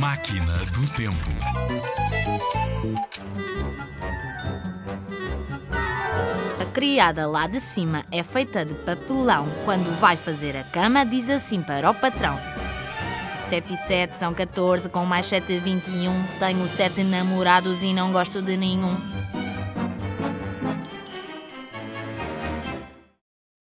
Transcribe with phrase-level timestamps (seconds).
[0.00, 1.14] Máquina do Tempo.
[6.58, 9.46] A criada lá de cima é feita de papelão.
[9.66, 12.34] Quando vai fazer a cama, diz assim para o patrão:
[13.36, 16.24] 7 e 7 são 14, com mais 7, 21.
[16.38, 18.96] Tenho 7 namorados e não gosto de nenhum.